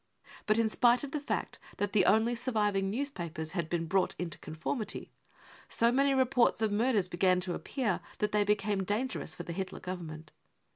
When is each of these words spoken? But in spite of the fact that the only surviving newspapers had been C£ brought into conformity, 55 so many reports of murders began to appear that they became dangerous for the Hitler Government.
But 0.47 0.57
in 0.57 0.67
spite 0.67 1.03
of 1.03 1.11
the 1.11 1.19
fact 1.19 1.59
that 1.77 1.93
the 1.93 2.05
only 2.05 2.33
surviving 2.33 2.89
newspapers 2.89 3.51
had 3.51 3.69
been 3.69 3.85
C£ 3.85 3.89
brought 3.89 4.15
into 4.17 4.39
conformity, 4.39 5.11
55 5.69 5.73
so 5.77 5.91
many 5.91 6.15
reports 6.15 6.63
of 6.63 6.71
murders 6.71 7.07
began 7.07 7.39
to 7.41 7.53
appear 7.53 7.99
that 8.17 8.31
they 8.31 8.43
became 8.43 8.83
dangerous 8.83 9.35
for 9.35 9.43
the 9.43 9.53
Hitler 9.53 9.79
Government. 9.79 10.31